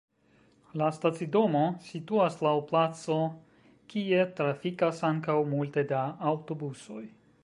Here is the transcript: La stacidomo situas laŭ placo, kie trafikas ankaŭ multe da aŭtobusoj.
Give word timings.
La 0.81 0.85
stacidomo 0.95 1.59
situas 1.89 2.37
laŭ 2.47 2.53
placo, 2.71 3.17
kie 3.93 4.23
trafikas 4.41 5.03
ankaŭ 5.13 5.37
multe 5.55 5.85
da 5.93 6.01
aŭtobusoj. 6.33 7.03